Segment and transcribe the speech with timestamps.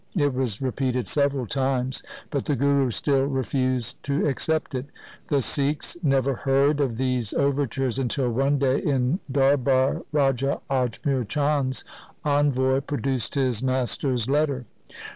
[0.15, 2.01] It was repeated several times,
[2.31, 4.87] but the Guru still refused to accept it.
[5.27, 11.83] The Sikhs never heard of these overtures until one day in darbar Raja Ajmer Chand's
[12.25, 14.65] envoy produced his master's letter.